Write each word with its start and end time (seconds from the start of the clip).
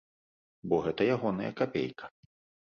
Бо 0.71 0.79
гэта 0.85 1.01
ягоная 1.17 1.51
капейка. 1.61 2.11